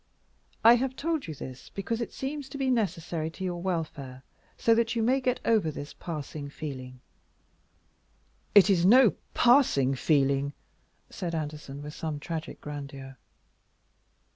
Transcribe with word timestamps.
I 0.63 0.77
have 0.77 0.95
told 0.95 1.27
you 1.27 1.35
this 1.35 1.69
because 1.69 2.01
it 2.01 2.11
seems 2.11 2.49
to 2.49 2.57
be 2.57 2.71
necessary 2.71 3.29
to 3.29 3.43
your 3.43 3.61
welfare, 3.61 4.23
so 4.57 4.73
that 4.73 4.95
you 4.95 5.03
may 5.03 5.21
get 5.21 5.39
over 5.45 5.69
this 5.69 5.93
passing 5.93 6.49
feeling." 6.49 7.01
"It 8.55 8.67
is 8.67 8.83
no 8.83 9.13
passing 9.35 9.93
feeling," 9.93 10.53
said 11.11 11.35
Anderson, 11.35 11.83
with 11.83 11.93
some 11.93 12.19
tragic 12.19 12.59
grandeur. 12.61 13.17